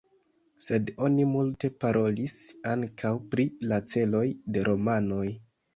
Sed 0.67 0.87
oni 1.07 1.27
multe 1.33 1.71
parolis 1.85 2.39
ankaŭ 2.75 3.15
pri 3.35 3.49
la 3.69 3.83
celoj 3.95 4.29
de 4.59 4.71
romanoj. 4.73 5.27